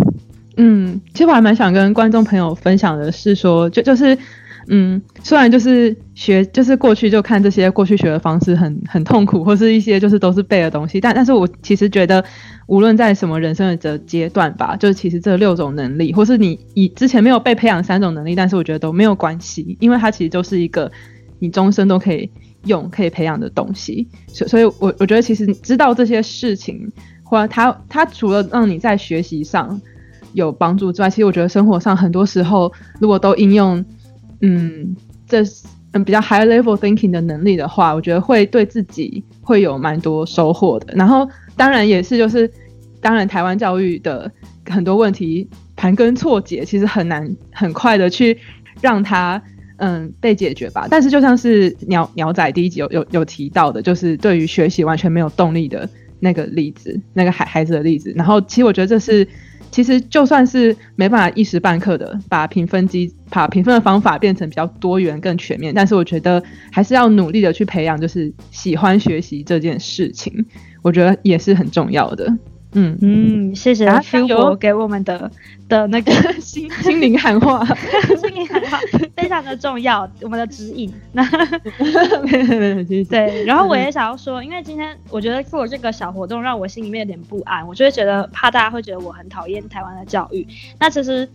[0.57, 4.17] 嗯，其实我还蛮想跟观众朋友分享的是说，就就是。
[4.69, 12.21] 嗯，虽然就是学，就是过去就看这些过去学的方式很很痛苦，或是一些就是都是背的东西，但但是我其实觉得，
[12.67, 20.91] 无论在什么人生的这阶段吧，就是其实这六种能力，或是你以之前没有被培养三种能力，但是我觉得都没有关系，因为它其实就是一个
[21.39, 22.29] 你终身都可以
[22.65, 24.07] 用、可以培养的东西。
[24.27, 26.91] 所所以我，我觉得其实知道这些事情，
[27.23, 29.81] 或它它除了让你在学习上
[30.33, 33.83] 有帮助之外，其实我觉得生活上很多时候如果都应用。
[34.39, 34.95] 嗯，
[35.27, 35.41] 这
[36.03, 40.93] 比较 high level thinking 的能力的话，我觉得会对自己会有蛮多收获的。
[40.95, 42.49] 然后当然也是就是，
[43.01, 44.31] 当然台湾教育的
[44.69, 48.37] 很多问题盘根错节，其实很难很快的去
[48.81, 49.41] 让它
[49.77, 50.87] 嗯被解决吧。
[50.89, 58.13] 但是就像是鸟鸟仔第一集有有有提到的，就是对于学习完全没有动力的那个例子，那个孩孩子的例子。
[58.15, 59.27] 然后其实我觉得这是。
[59.71, 70.45] 其实就算是没办法一时半刻的把评分机、把评分的方法变成比较多元、更全面，但是我觉得还是要努力的去培养，就是喜欢学习这件事情，
[70.81, 72.33] 我觉得也是很重要的。
[72.79, 75.31] 嗯嗯，谢谢 Phil 博给我们的
[75.67, 77.65] 的那个 心心灵喊话，
[78.21, 78.79] 心灵喊话
[79.15, 80.93] 非常的重要， 我们的指引。
[81.11, 81.27] 那
[83.09, 90.45] 对，然后我也想要说，因为今天我觉得做这个小活动让我心里面有点不安，我就会觉得怕大家会觉得我很讨厌台湾的教育。
[90.79, 91.27] 那其实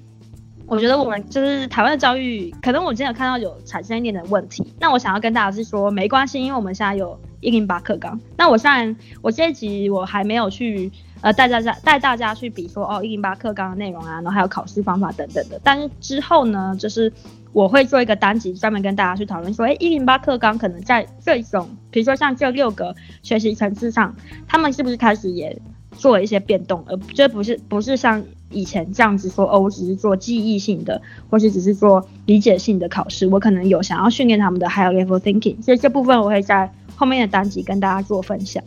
[0.67, 4.73] 我觉得我们就是台湾的教育，可能我今天有看到有产生一点的问题。
[4.79, 8.19] 那我想要跟大家是说，没关系，因为我们现在有一零八课纲。
[8.39, 10.91] 那我虽然我这一集我还没有去。
[11.21, 15.61] 呃，带大家带大家去比说哦，一零八课纲的内容啊，然后还有考试方法等等的。
[15.63, 17.13] 但是之后呢，就是
[17.53, 24.13] 我会做一个单集，专门跟大家去讨论说，哎，一零八课纲可能在这种，比如说像这六个学习层次上，
[24.49, 25.57] 他们是不是开始也
[25.93, 38.63] 做了一些变动，而这不是不是像以前这样子说，哦，我只是做记忆性的，或是只是做理解性的考试，我可能有想要训练他们的 higher level thinking，所以这部分我会在后面的单集跟大家做分享。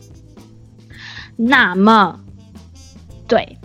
[1.35, 2.19] 那么，
[3.27, 3.57] 对，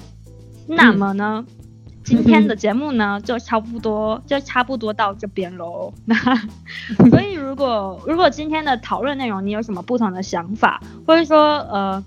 [0.67, 1.45] 那么呢？
[2.03, 5.93] 今天的节目呢，就差不多就差不多到这边喽。
[6.05, 6.17] 那
[7.09, 12.05] 所以，如果如果今天的讨论内容你有什么不同的想法，或者说呃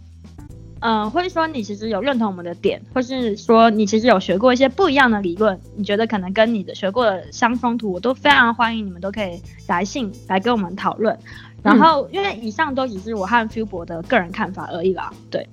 [0.82, 11.18] 呃，或者说你其实有认同我们的点，或是说你其实有学过一些不一样的理论，你觉得可能跟你的学过的相冲突，我都非常欢迎你们都可以来信来跟我们讨论。
[11.64, 15.48] 然后，因为以上都只是我和 Phil 博的个人看法而已啦，对。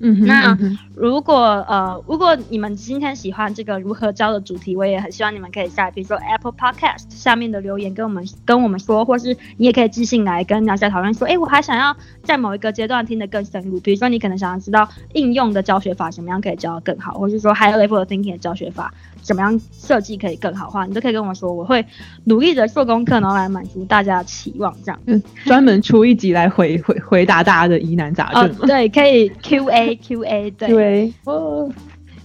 [0.00, 0.58] 嗯，那
[0.96, 1.36] 如果
[1.68, 18.92] 呃，如果你们今天喜欢这个如何教的主题，我也很希望你们可以在比如说 Apple Podcast 下面的留言跟我们跟我们说，或是你也可以寄信来跟大家讨论说，哎，我还想要在某一个阶段听得更深入，比如说你可能想要知道应用的教学法怎么样可以教得更好，或是说 Higher Level Thinking 的教学法。
[19.24, 21.84] 怎么样设计可以更好的话，你都可以跟我说，我会
[22.24, 25.00] 努力的做功课，然后来满足大家的期望，这样。
[25.06, 28.42] 嗯，专门出一集来回回回答大家的疑难杂症。
[28.60, 30.68] 哦， 对，可以 Q A Q A，对。
[30.68, 31.14] 对。
[31.24, 31.68] 哦，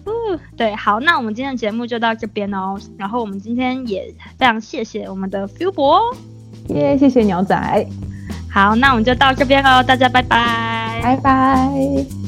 [0.04, 0.12] 哦，
[0.58, 2.78] 对，好，那我们今天的节目就到这边哦。
[2.98, 6.02] 然后我们今天也非常谢谢我们的 Phil 博哦，
[6.68, 7.88] 耶，谢谢鸟仔。
[8.52, 12.19] 好，那我们就到这边喽，大家拜拜，拜拜。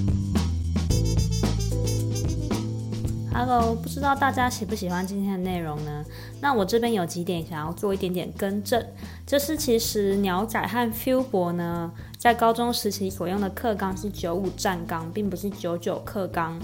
[3.43, 6.05] Hello，不知道大家喜不喜欢今天的内容呢？
[6.41, 8.85] 那我这边有几点想要做一点点更正，
[9.25, 16.59] 就是其实鸟仔和 Phil 博呢，在高中时期所用的课纲是九五战纲，并不是九九课纲，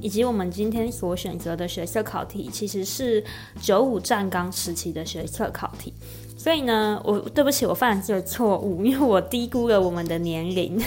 [0.00, 3.22] 以及我们今天所选择的学测考题，其实是
[3.60, 5.92] 九五战纲时期的学测考题。
[6.38, 10.82] 所以呢，我对不起，我犯了这个错误，因为我低估了我们的年龄。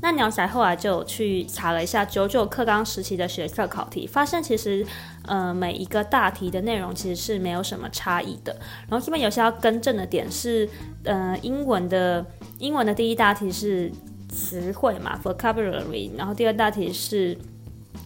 [0.00, 4.86] 那鸟仔后来就去查了一下九九课纲时期的学测考题，发现其实，
[5.26, 8.56] 呃，每一个大题的内容其实是没有什么差异的。
[8.88, 10.68] 然后这边有些要更正的点是，
[11.02, 12.24] 呃，英文的
[12.60, 13.90] 英文的第一大题是
[14.28, 17.36] 词汇嘛，vocabulary，然后第二大题是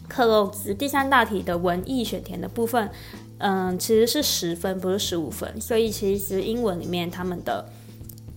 [0.09, 2.89] 克漏字，第三大题的文意选填的部分，
[3.37, 5.61] 嗯、其实是十分，不是十五分。
[5.61, 7.67] 所以其实英文里面他们的。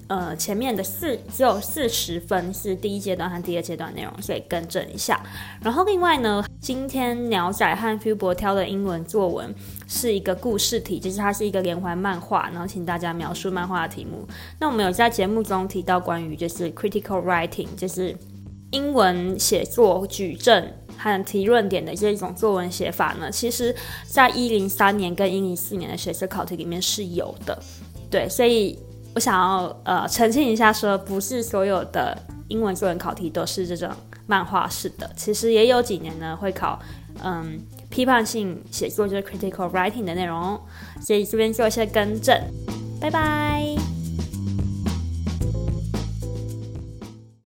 [0.08, 5.20] 呃，前面的四只有四十分是第一阶段和第二阶段内容，所以更正一下。
[5.60, 9.52] 然后另外呢，今天鸟仔和 Phil 博挑的英文作文
[9.88, 14.28] 是一个故事题，就是它是一个连环漫画，然后请大家描述漫画的题目。
[14.60, 18.16] 那我们有在节目中提到关于就是 critical writing，就是
[18.70, 23.76] 英文写作举证和提论点的这一种作文写法呢，其实
[24.06, 27.60] 在一零三年跟一零四年的学测考题里面是有的。
[28.12, 28.78] 对，所以。
[29.16, 32.18] 我想要呃澄清一下，说不是所有的
[32.50, 33.90] 英文作文考题都是这种
[34.28, 36.78] 漫画式的，其实也有几年呢会考
[37.24, 37.60] 嗯
[37.90, 40.60] 批判性写作，就是 critical writing 的内容，
[41.02, 42.38] 所以这边做一些更正，
[43.00, 43.76] 拜拜。